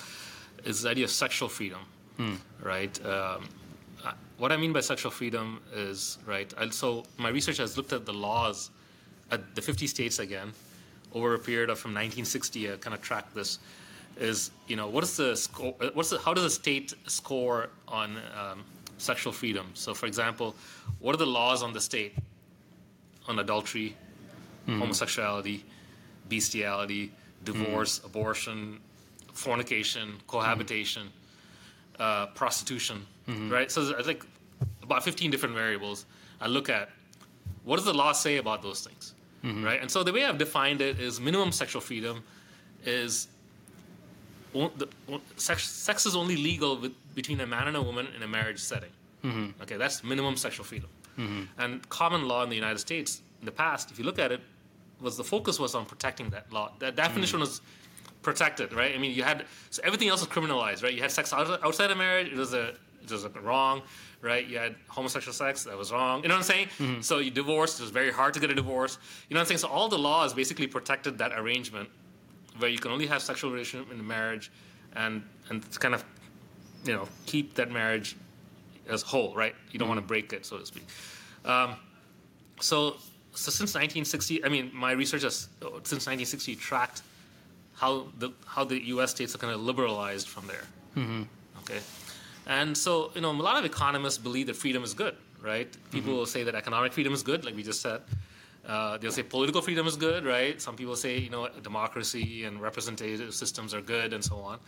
[0.65, 1.81] is the idea of sexual freedom,
[2.63, 2.95] right?
[3.07, 3.49] Um,
[4.39, 6.53] what I mean by sexual freedom is right.
[6.71, 8.71] So my research has looked at the laws
[9.31, 10.53] at the 50 states again
[11.13, 12.73] over a period of from 1960.
[12.73, 13.59] I kind of tracked this.
[14.19, 15.75] Is you know what is the score?
[15.81, 18.65] uh, What's the, how does a state score on um,
[18.99, 19.67] sexual freedom?
[19.75, 20.55] So, for example,
[21.05, 22.15] what are the laws on the state
[23.29, 23.95] on adultery,
[24.65, 24.81] hmm.
[24.81, 25.63] homosexuality,
[26.31, 27.13] bestiality,
[27.45, 28.07] divorce, hmm.
[28.07, 28.81] abortion,
[29.35, 30.27] fornication, hmm.
[30.27, 31.11] cohabitation,
[31.99, 33.05] uh, prostitution,
[33.51, 33.71] right?
[33.71, 34.25] So there's like
[34.83, 36.07] about 15 different variables.
[36.41, 36.89] I look at
[37.65, 39.13] what does the law say about those things,
[39.45, 39.63] mm-hmm.
[39.63, 39.81] right?
[39.83, 42.25] And so the way I've defined it is minimum sexual freedom
[42.87, 43.29] is
[44.55, 44.89] the,
[45.37, 48.59] sex, sex is only legal with, between a man and a woman in a marriage
[48.59, 48.91] setting.
[49.23, 49.63] Mm-hmm.
[49.63, 50.89] Okay, that's minimum sexual freedom.
[51.19, 51.43] Mm-hmm.
[51.59, 54.41] And common law in the United States in the past, if you look at it,
[55.01, 56.73] was the focus was on protecting that law.
[56.79, 57.49] That definition mm-hmm.
[57.49, 57.61] was
[58.23, 58.95] protected, right?
[58.95, 60.95] I mean, you had so everything else was criminalized, right?
[60.95, 63.83] You had sex outside of marriage; it was a It was wrong,
[64.23, 64.47] right?
[64.47, 66.23] You had homosexual sex, that was wrong.
[66.23, 66.69] You know what I'm saying?
[66.79, 67.01] Mm-hmm.
[67.03, 68.99] So you divorced, it was very hard to get a divorce.
[69.29, 69.59] You know what I'm saying?
[69.59, 71.91] So all the laws basically protected that arrangement
[72.59, 74.51] where you can only have sexual relationship in marriage
[74.97, 76.05] and and kind of
[76.85, 78.17] you know keep that marriage
[78.89, 79.55] as whole, right?
[79.71, 80.87] You don't want to break it, so to speak.
[81.45, 81.77] Um,
[82.61, 82.97] so
[83.33, 87.03] so since 1960, I mean, my research has since 1960 tracked
[87.75, 89.11] how the how the U.S.
[89.11, 90.65] states are kind of liberalized from there.
[91.63, 91.81] Okay,
[92.47, 95.69] and so you know a lot of economists believe that freedom is good, right?
[95.91, 98.03] People will say that economic freedom is good, like we just said.
[98.67, 100.63] Uh, they'll say political freedom is good, right?
[100.63, 104.59] Some people say you know democracy and representative systems are good, and so on.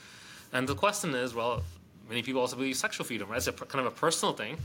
[0.52, 1.62] And the question is, well,
[2.09, 3.38] many people also believe sexual freedom, right?
[3.38, 4.57] It's a per- kind of a personal thing,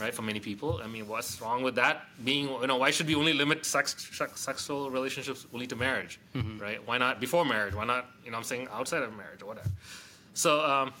[0.00, 0.14] right?
[0.14, 2.06] For many people, I mean, what's wrong with that?
[2.24, 6.18] Being, you know, why should we only limit sex, sex sexual relationships only to marriage,
[6.34, 6.58] mm-hmm.
[6.58, 6.86] right?
[6.86, 7.74] Why not before marriage?
[7.74, 9.70] Why not, you know, I'm saying outside of marriage or whatever.
[10.34, 10.92] So, um,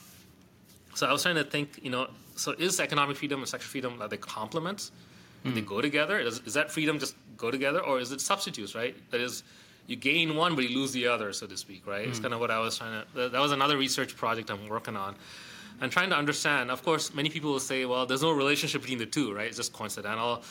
[0.94, 4.00] so I was trying to think, you know, so is economic freedom and sexual freedom
[4.00, 4.92] are they complements?
[5.44, 5.66] Do they mm.
[5.66, 6.18] go together?
[6.18, 8.74] Is, is that freedom just go together, or is it substitutes?
[8.74, 8.96] Right?
[9.10, 9.44] That is,
[9.86, 11.86] you gain one, but you lose the other, so to speak.
[11.86, 12.08] Right?
[12.08, 12.22] It's mm.
[12.22, 13.28] kind of what I was trying to.
[13.28, 15.14] That was another research project I'm working on,
[15.80, 16.70] and trying to understand.
[16.70, 19.46] Of course, many people will say, well, there's no relationship between the two, right?
[19.46, 20.42] It's just coincidental,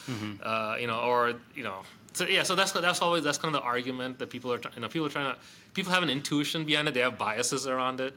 [0.43, 1.81] uh, you know, or you know.
[2.13, 4.81] So yeah, so that's that's always that's kind of the argument that people are, you
[4.81, 5.39] know, people are trying to.
[5.73, 6.93] People have an intuition behind it.
[6.93, 8.13] They have biases around it,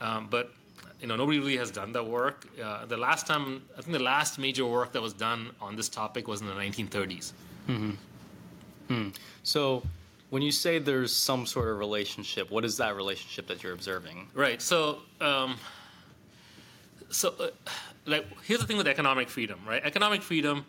[0.00, 0.52] um, but
[1.00, 2.48] you know nobody really has done that work.
[2.62, 5.88] Uh, the last time, I think the last major work that was done on this
[5.88, 7.32] topic was in the 1930s.
[9.42, 9.82] So,
[10.30, 14.28] when you say there's some sort of relationship, what is that relationship that you're observing?
[14.34, 14.60] Right.
[14.60, 15.56] So, um,
[17.12, 17.48] so uh,
[18.06, 19.82] like here's the thing with economic freedom, right?
[19.84, 20.64] Economic freedom.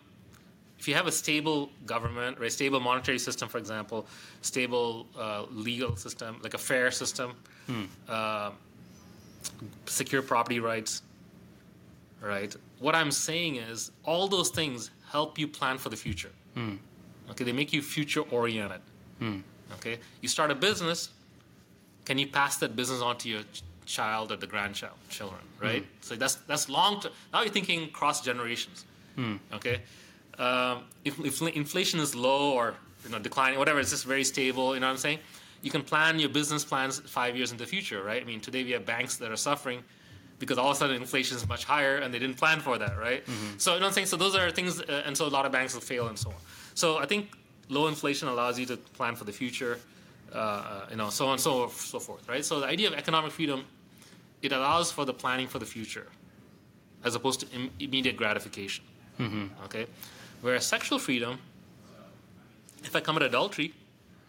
[0.78, 4.06] If you have a stable government, right, stable monetary system, for example,
[4.42, 7.34] stable uh, legal system, like a fair system,
[8.08, 8.50] uh,
[9.86, 11.02] secure property rights,
[12.20, 12.54] right?
[12.80, 16.32] What I'm saying is all those things help you plan for the future.
[17.30, 18.82] Okay, they make you future oriented.
[19.76, 21.08] Okay, you start a business,
[22.04, 23.42] can you pass that business on to your
[23.86, 28.20] child or the grandchild children right so that's that's long term now you're thinking cross
[28.20, 28.84] generations
[29.52, 29.80] okay?
[30.38, 34.74] Um, if, if inflation is low or you know declining whatever it's just very stable
[34.74, 35.20] you know what i'm saying?
[35.62, 38.20] You can plan your business plans five years in the future right?
[38.20, 39.84] I mean today we have banks that are suffering
[40.40, 42.98] because all of a sudden inflation is much higher and they didn't plan for that
[42.98, 43.22] right?
[43.58, 44.06] So you know what i'm saying?
[44.08, 46.30] So those are things uh, and so a lot of banks will fail and so
[46.30, 46.40] on.
[46.74, 47.22] So i think
[47.68, 49.78] low inflation allows you to plan for the future
[50.32, 52.44] uh, you know, so on and so so forth, right?
[52.44, 53.64] So the idea of economic freedom,
[54.44, 56.06] it allows for the planning for the future,
[57.04, 58.84] as opposed to Im- immediate gratification.
[59.18, 59.64] Mm-hmm.
[59.64, 59.86] Okay,
[60.42, 61.38] whereas sexual freedom,
[62.82, 63.72] if I commit adultery,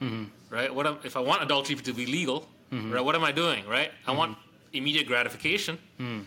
[0.01, 0.25] mm-hmm.
[0.49, 0.73] right?
[0.73, 2.91] What am, if I want adultery to be legal, mm-hmm.
[2.91, 3.03] right?
[3.03, 3.91] What am I doing, right?
[4.07, 4.37] I want
[4.73, 6.23] immediate gratification, mm.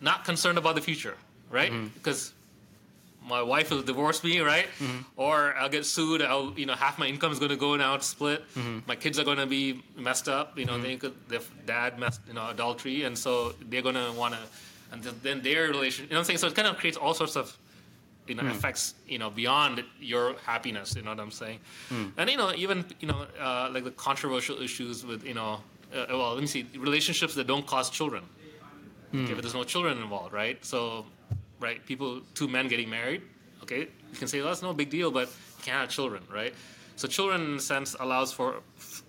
[0.00, 1.16] not concerned about the future,
[1.50, 1.72] right?
[1.94, 2.32] Because
[3.26, 4.66] my wife will divorce me, right?
[4.78, 4.98] Mm-hmm.
[5.16, 6.22] Or I'll get sued.
[6.22, 7.94] I'll, you know, half my income is going to go now.
[7.94, 8.44] It's split.
[8.54, 8.80] Mm-hmm.
[8.86, 10.58] My kids are going to be messed up.
[10.58, 10.82] You know, mm-hmm.
[10.82, 14.40] they could, their dad messed, you know, adultery, and so they're going to want to,
[14.92, 16.04] and th- then their relation.
[16.04, 16.38] You know what I'm saying?
[16.38, 17.56] So it kind of creates all sorts of,
[18.26, 18.50] you know, mm.
[18.50, 18.94] effects.
[19.06, 20.94] You know, beyond your happiness.
[20.96, 21.60] You know what I'm saying?
[21.90, 22.12] Mm.
[22.16, 25.60] And you know, even you know, uh, like the controversial issues with you know,
[25.94, 28.24] uh, well, let me see, relationships that don't cause children.
[29.12, 29.24] Mm.
[29.24, 30.64] Okay, but there's no children involved, right?
[30.64, 31.04] So,
[31.62, 33.22] right, people, two men getting married,
[33.62, 36.54] okay, you can say well, that's no big deal, but you can't have children, right?
[36.96, 38.56] So, children, in a sense, allows for,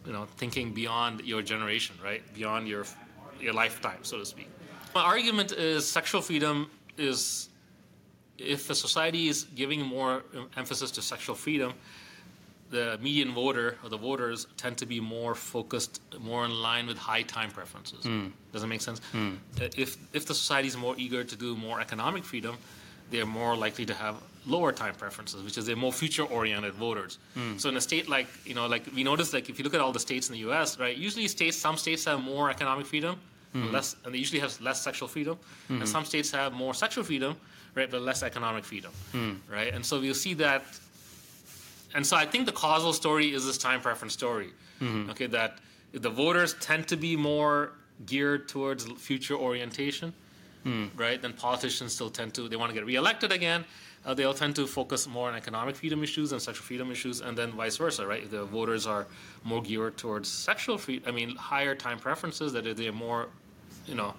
[0.05, 2.21] you know, thinking beyond your generation, right?
[2.33, 2.85] Beyond your
[3.41, 4.49] your lifetime, so to speak.
[4.95, 7.49] My argument is sexual freedom is,
[8.37, 10.23] if a society is giving more
[10.55, 11.73] emphasis to sexual freedom,
[12.77, 15.93] the median voter or the voters tend to be more focused,
[16.29, 18.01] more in line with high time preferences.
[18.03, 18.27] Hmm.
[18.51, 18.99] Does that make sense?
[19.11, 19.33] Hmm.
[19.61, 22.55] Uh, If if the society is more eager to do more economic freedom,
[23.11, 24.15] they're more likely to have
[24.55, 27.13] lower time preferences, which is they're more future oriented voters.
[27.37, 27.57] Hmm.
[27.61, 29.81] So in a state like you know, like we notice, like if you look at
[29.85, 30.95] all the states in the U.S., right?
[31.07, 33.13] Usually states, some states have more economic freedom,
[33.75, 35.35] less, and they usually have less sexual freedom,
[35.69, 37.31] and some states have more sexual freedom,
[37.77, 38.91] right, but less economic freedom,
[39.57, 39.71] right?
[39.75, 40.61] And so we'll see that
[41.93, 44.49] and so I think the causal story is this time preference story.
[45.11, 45.59] Okay, that
[45.93, 47.71] the voters tend to be more
[48.05, 50.13] geared towards future orientation,
[50.97, 51.21] right?
[51.21, 53.63] Then politicians still tend to they want to get reelected again.
[54.05, 57.37] Uh, they'll tend to focus more on economic freedom issues and sexual freedom issues, and
[57.37, 58.23] then vice versa, right?
[58.23, 59.07] If the voters are
[59.45, 63.29] more geared towards sexual free, I mean, higher time preferences, that they're more,
[63.85, 64.13] you know,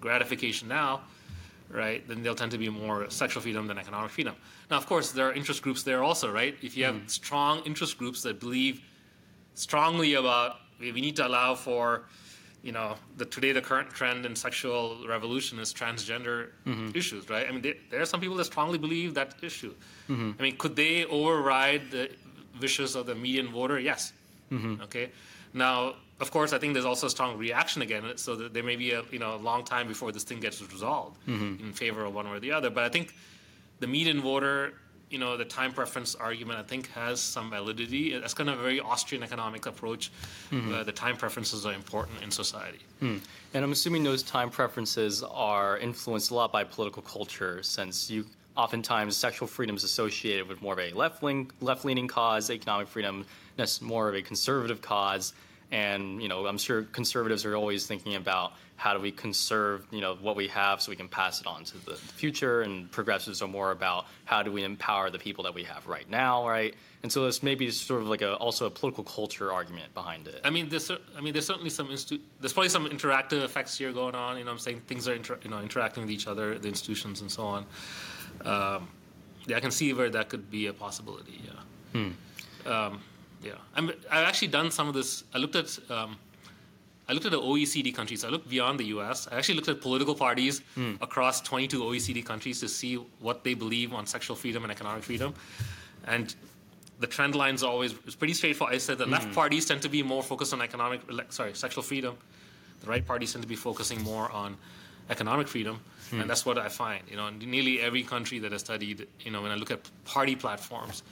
[0.00, 1.00] gratification now,
[1.70, 4.34] right, then they'll tend to be more sexual freedom than economic freedom.
[4.70, 6.56] Now, of course, there are interest groups there also, right?
[6.62, 7.06] If you have mm-hmm.
[7.06, 8.80] strong interest groups that believe
[9.54, 12.04] strongly about we need to allow for
[12.62, 16.90] you know, the today the current trend in sexual revolution is transgender mm-hmm.
[16.94, 17.46] issues, right?
[17.48, 19.74] I mean, there, there are some people that strongly believe that issue.
[20.08, 20.32] Mm-hmm.
[20.38, 22.10] I mean, could they override the
[22.60, 23.78] wishes of the median voter?
[23.78, 24.12] Yes.
[24.82, 25.10] Okay.
[25.54, 28.76] Now, of course, I think there's also a strong reaction against so that there may
[28.76, 32.14] be a you know a long time before this thing gets resolved in favor of
[32.14, 32.70] one or the other.
[32.70, 33.14] But I think
[33.80, 34.74] the median voter,
[35.10, 38.18] you know, the time preference argument, I think has some validity.
[38.18, 40.10] That's kind of a very Austrian economic approach.
[40.52, 42.80] Uh, the time preferences are important in society.
[43.54, 48.26] And I'm assuming those time preferences are influenced a lot by political culture, since you
[48.56, 52.88] oftentimes sexual freedom is associated with more of a left wing left leaning cause, economic
[52.88, 53.24] freedom
[53.56, 55.32] that's more of a conservative cause.
[55.70, 60.00] And you know, I'm sure conservatives are always thinking about how do we conserve, you
[60.00, 62.62] know, what we have so we can pass it on to the future.
[62.62, 66.08] And progressives are more about how do we empower the people that we have right
[66.08, 66.74] now, right?
[67.02, 70.40] And so there's maybe sort of like a also a political culture argument behind it.
[70.44, 73.92] I mean, there's I mean, there's certainly some instu- there's probably some interactive effects here
[73.92, 74.38] going on.
[74.38, 77.20] You know, I'm saying things are inter- you know interacting with each other, the institutions
[77.20, 77.66] and so on.
[78.44, 78.88] Um,
[79.46, 81.40] yeah, I can see where that could be a possibility.
[81.94, 82.10] Yeah.
[82.66, 83.00] Um,
[83.42, 85.24] yeah, I'm, I've actually done some of this.
[85.34, 86.16] I looked at um,
[87.08, 88.22] I looked at the OECD countries.
[88.22, 89.28] I looked beyond the U.S.
[89.32, 90.94] I actually looked at political parties hmm.
[91.00, 95.34] across 22 OECD countries to see what they believe on sexual freedom and economic freedom,
[96.06, 96.34] and
[97.00, 98.74] the trend lines always it's pretty straightforward.
[98.74, 99.32] I said the left hmm.
[99.32, 102.16] parties tend to be more focused on economic, sorry, sexual freedom.
[102.80, 104.56] The right parties tend to be focusing more on
[105.10, 106.20] economic freedom, hmm.
[106.20, 107.02] and that's what I find.
[107.10, 109.88] You know, in nearly every country that I studied, you know, when I look at
[110.04, 111.02] party platforms,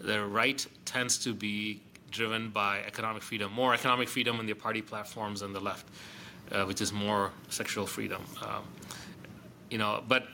[0.00, 4.82] the right tends to be driven by economic freedom, more economic freedom in their party
[4.82, 5.86] platforms than the left,
[6.52, 8.22] uh, which is more sexual freedom.
[8.42, 8.64] Um,
[9.70, 10.26] you know, but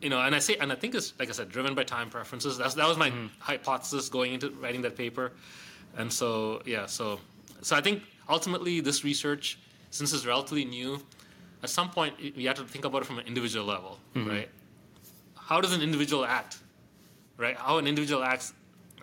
[0.00, 2.08] you know, and I say, and I think it's like I said, driven by time
[2.10, 2.56] preferences.
[2.56, 5.32] That's that was my hypothesis going into writing that paper,
[5.96, 7.20] and so yeah, so
[7.62, 9.58] so I think ultimately this research,
[9.90, 11.00] since it's relatively new,
[11.62, 14.48] at some point you have to think about it from an individual level, right?
[15.36, 16.58] How does an individual act,
[17.40, 17.56] right?
[17.56, 18.52] How an individual acts,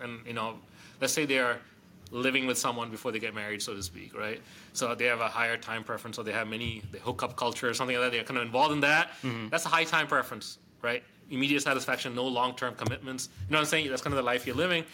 [0.02, 0.58] and you know,
[1.00, 1.58] let's say they are
[2.10, 4.40] living with someone before they get married, so to speak, right?
[4.72, 7.74] So they have a higher time preference, or they have many the hookup culture or
[7.74, 8.12] something like that.
[8.12, 9.10] They're kind of involved in that.
[9.22, 9.48] Mm-hmm.
[9.48, 11.02] That's a high time preference, right?
[11.30, 13.28] Immediate satisfaction, no long term commitments.
[13.48, 13.90] You know what I'm saying?
[13.90, 14.84] That's kind of the life you're living.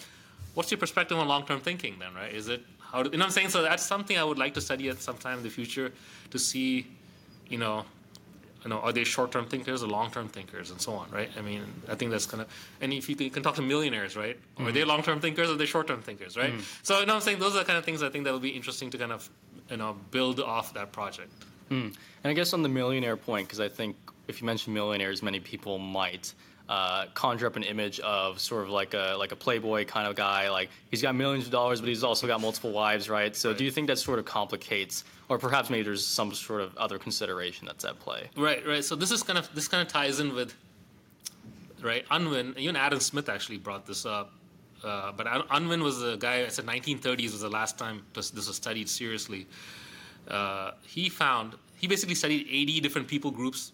[0.54, 2.33] What's your perspective on long term thinking then, right?
[2.33, 3.48] Is it how do, you know what I'm saying?
[3.50, 5.92] So that's something I would like to study at some time in the future
[6.30, 6.87] to see,
[7.48, 7.85] you know,
[8.64, 11.31] you know, are they short-term thinkers or long-term thinkers, and so on, right?
[11.38, 12.48] I mean, I think that's kind of,
[12.81, 14.38] and if you can, you can talk to millionaires, right?
[14.59, 14.88] Are they mm-hmm.
[14.88, 16.53] long-term thinkers or are they short-term thinkers, right?
[16.53, 16.62] Mm.
[16.83, 18.40] So, you know, I'm saying those are the kind of things I think that will
[18.40, 19.29] be interesting to kind of,
[19.68, 21.31] you know, build off that project.
[21.70, 21.94] Mm.
[22.24, 23.96] And I guess on the millionaire point, because I think
[24.29, 26.33] if you mention millionaires, many people might
[26.68, 30.16] uh, conjure up an image of sort of like a like a playboy kind of
[30.16, 30.48] guy.
[30.50, 33.35] Like he's got millions of dollars, but he's also got multiple wives, right?
[33.37, 36.77] So do you think that sort of complicates, or perhaps maybe there's some sort of
[36.77, 38.31] other consideration that's at play?
[38.37, 38.85] Right, right.
[38.85, 40.55] So this is kind of this kind of ties in with,
[41.83, 42.05] right?
[42.11, 42.55] Unwin.
[42.57, 44.33] Even Adam Smith actually brought this up.
[44.83, 46.44] Uh, but Unwin was the guy.
[46.44, 49.46] I said 1930s was the last time this, this was studied seriously.
[50.29, 53.72] Uh, he found he basically studied 80 different people groups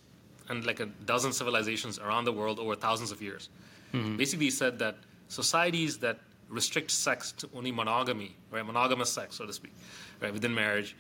[0.51, 3.49] and like a dozen civilizations around the world over thousands of years.
[4.17, 4.97] Basically, he said that
[5.29, 9.73] societies that restrict sex to only monogamy, right, monogamous sex, so to speak,
[10.21, 10.97] right, within marriage,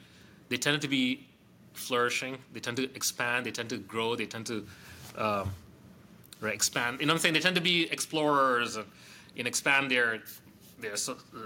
[0.48, 1.26] they tended to be
[1.74, 2.38] flourishing.
[2.52, 3.46] They tend to expand.
[3.46, 4.14] They tend to grow.
[4.16, 4.66] They tend to
[5.16, 5.52] um,
[6.40, 7.00] right, expand.
[7.00, 7.34] You know what I'm saying?
[7.34, 8.86] They tend to be explorers and,
[9.36, 10.20] and expand their
[10.80, 10.96] their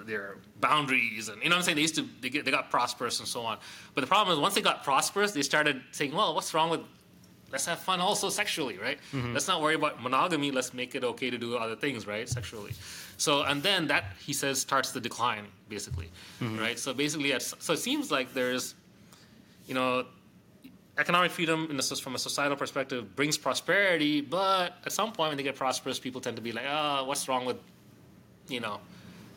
[0.07, 1.77] their boundaries and you know what I'm saying.
[1.77, 3.59] They used to they, get, they got prosperous and so on.
[3.95, 6.81] But the problem is once they got prosperous, they started saying, well, what's wrong with
[7.53, 8.99] let's have fun also sexually, right?
[9.33, 10.51] Let's not worry about monogamy.
[10.51, 12.29] Let's make it okay to do other things, right?
[12.29, 12.73] Sexually.
[13.17, 16.79] So and then that he says starts the decline, basically, right?
[16.79, 18.75] So basically, so it seems like there's,
[19.67, 20.07] you know,
[20.99, 25.37] economic freedom in the, from a societal perspective brings prosperity, but at some point when
[25.37, 27.57] they get prosperous, people tend to be like, ah, what's wrong with,
[28.49, 28.81] you know,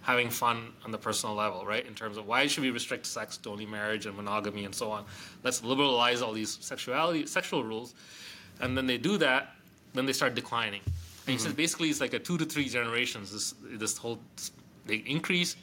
[0.07, 1.85] having fun on the personal level, right?
[1.85, 4.89] In terms of why should we restrict sex to only marriage and monogamy and so
[4.89, 5.03] on?
[5.43, 7.93] Let's liberalize all these sexuality, sexual rules,
[8.61, 9.49] and then they do that,
[9.93, 10.79] then they start declining.
[10.85, 13.33] And he says basically it's like a two to three generations.
[13.33, 14.19] This this whole
[14.85, 15.57] they increase,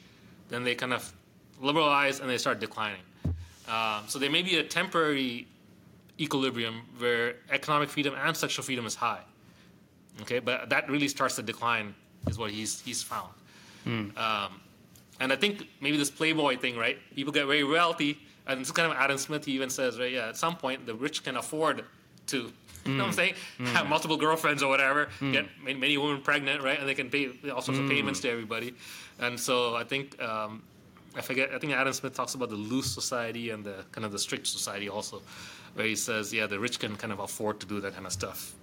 [0.49, 1.11] then they kind of
[1.59, 3.01] liberalize and they start declining.
[3.67, 5.47] Um, so there may be a temporary
[6.19, 9.23] equilibrium where economic freedom and sexual freedom is high.
[10.21, 11.95] Okay, but that really starts to decline,
[12.27, 13.33] is what he's he's found.
[13.85, 14.17] Hmm.
[14.17, 14.61] Um,
[15.21, 16.97] and I think maybe this playboy thing, right?
[17.15, 19.45] People get very wealthy, and it's kind of Adam Smith.
[19.45, 20.11] He even says, right?
[20.11, 21.85] Yeah, at some point the rich can afford
[22.27, 22.51] to.
[22.85, 23.15] You know what I'm hmm.
[23.15, 23.33] saying?
[23.57, 23.65] Hmm.
[23.67, 26.77] Have multiple girlfriends or whatever, get many, many women pregnant, right?
[26.79, 28.75] And they can pay all sorts of payments to everybody.
[29.19, 30.61] And so I think, um,
[31.15, 31.49] I forget.
[31.51, 34.45] I think Adam Smith talks about the loose society and the kind of the strict
[34.45, 35.23] society also,
[35.73, 38.11] where he says, yeah, the rich can kind of afford to do that kind of
[38.11, 38.53] stuff,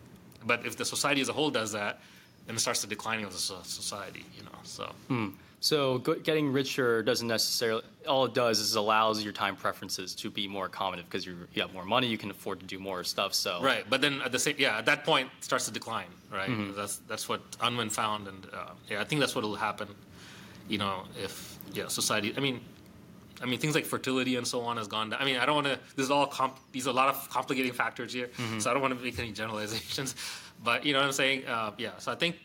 [0.47, 2.01] but if the society as a whole does that,
[2.47, 4.25] then it starts to declining as a society.
[4.37, 4.93] You know, so.
[5.63, 7.85] So getting richer doesn't necessarily.
[8.09, 11.73] All it does is allows your time preferences to be more accommodative because you have
[11.73, 13.33] more money, you can afford to do more stuff.
[13.33, 16.09] So right, but then at the same, yeah, at that point it starts to decline.
[16.33, 19.87] Right, that's that's what Unwin found, and uh, yeah, I think that's what will happen.
[20.69, 22.35] You know, if yeah, society.
[22.37, 22.61] I mean,
[23.43, 25.21] I mean, things like fertility and so on has gone down.
[25.21, 25.79] I mean, I don't want to.
[25.97, 29.05] This is all comp, a lot of complicating factors here, so I don't want to
[29.05, 30.15] make any generalizations.
[30.65, 31.45] But you know what I'm saying?
[31.45, 31.99] Uh, yeah.
[31.99, 32.37] So I think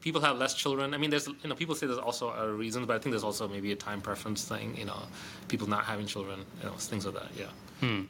[0.00, 0.94] people have less children.
[0.94, 3.24] I mean, there's you know people say there's also a reason, but I think there's
[3.24, 4.74] also maybe a time preference thing.
[4.74, 5.02] You know,
[5.48, 7.28] people not having children, you know, things like that.
[7.36, 8.00] Yeah.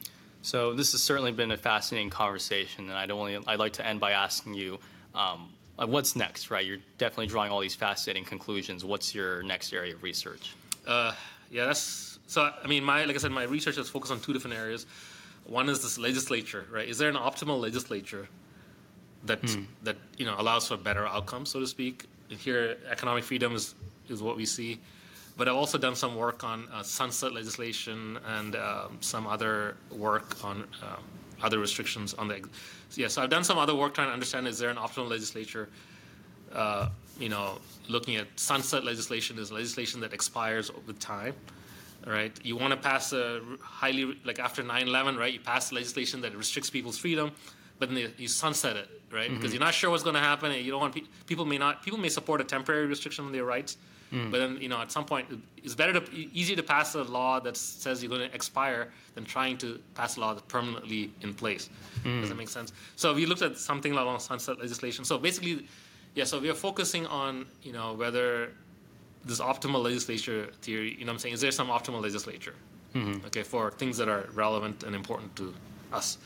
[0.41, 3.99] So this has certainly been a fascinating conversation, and I'd only I'd like to end
[3.99, 4.79] by asking you,
[5.13, 6.49] um, what's next?
[6.49, 8.85] Right, you're definitely drawing all these fascinating conclusions.
[8.85, 10.55] What's your next area of research?
[10.87, 11.13] Uh,
[11.51, 12.37] yeah, that's so.
[12.63, 14.81] I mean, my like I said, my research is focused on two different areas.
[15.45, 16.87] One is this legislature, right?
[16.93, 18.25] Is there an optimal legislature
[19.29, 19.39] that
[19.83, 21.95] that you know allows for better outcomes, so to speak?
[22.45, 23.65] Here, economic freedom is
[24.13, 24.71] is what we see,
[25.37, 29.75] but I've also done some work on uh, sunset legislation and um, some other
[30.07, 30.55] work on
[30.87, 31.03] um,
[31.41, 32.35] other restrictions on the.
[32.35, 32.49] ex-
[32.95, 35.65] Yeah, so I've done some other work trying to understand is there an optimal legislature
[36.53, 36.89] uh,
[37.19, 41.35] you know, looking at sunset legislation is legislation that expires with time,
[42.07, 42.37] right?
[42.43, 45.33] You want to pass a highly, like after 9/11, right?
[45.33, 47.31] You pass legislation that restricts people's freedom,
[47.79, 49.25] but then you- you sunset it, right?
[49.25, 49.35] Mm-hmm.
[49.35, 50.51] Because you're not sure what's going to happen.
[50.51, 53.31] And you don't want pe- people may not people may support a temporary restriction on
[53.31, 53.77] their rights,
[54.13, 54.29] mm.
[54.31, 55.27] but then you know at some point
[55.63, 56.01] it's better to
[56.33, 60.17] easier to pass a law that says you're going to expire than trying to pass
[60.17, 61.69] a law that's permanently in place.
[62.03, 62.21] Mm.
[62.21, 62.73] Does that make sense?
[62.95, 65.05] So we looked at something along sunset legislation.
[65.05, 65.67] So basically,
[66.15, 66.25] yeah.
[66.25, 68.51] So we are focusing on you know whether
[69.25, 70.91] this optimal legislature theory.
[70.97, 72.55] You know, what I'm saying, is there some optimal legislature?
[73.27, 75.53] Okay, for things that are relevant and important to
[75.93, 76.17] us.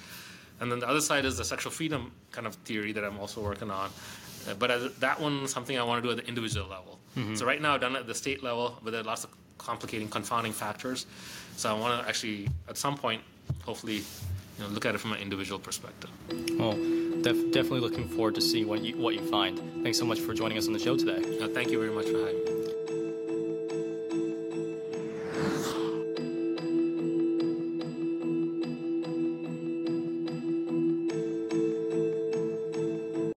[0.62, 3.42] And then the other side is the sexual freedom kind of theory that I'm also
[3.42, 3.90] working on.
[4.50, 7.00] Uh, but as, that one is something I want to do at the individual level.
[7.36, 9.30] So right now I've done it at the state level, but there are lots of
[9.58, 11.06] complicating, confounding factors.
[11.58, 13.22] So I want to actually, at some point,
[13.64, 14.04] hopefully, you
[14.60, 16.10] know, look at it from an individual perspective.
[16.58, 16.74] Well,
[17.22, 19.60] def- definitely looking forward to seeing what you what you find.
[19.84, 21.22] Thanks so much for joining us on the show today.
[21.40, 22.63] Uh, thank you very much for having me.